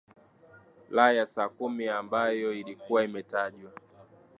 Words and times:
la 0.89 1.11
ya 1.13 1.25
saa 1.27 1.49
kumi 1.49 1.87
ambayo 1.87 2.53
ilikuwa 2.53 3.03
imetajwa 3.03 3.71